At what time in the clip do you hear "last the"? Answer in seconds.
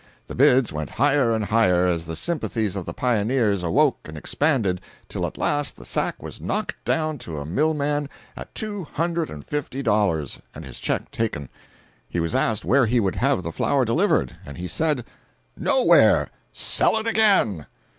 5.37-5.85